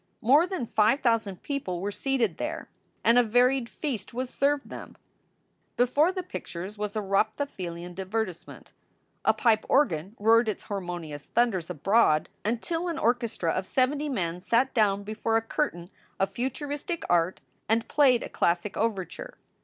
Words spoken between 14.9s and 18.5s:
before a curtain of futur istic art and played a